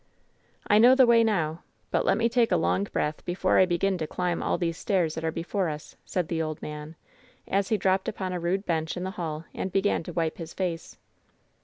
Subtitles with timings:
[0.65, 3.67] "I know the way now I But let me take a long breath before I
[3.67, 6.95] begin to climb all these stairs that are before us I" said the old man,
[7.47, 10.55] as he dropped upon a rude bench in the hall and began to wipe his
[10.55, 10.97] face.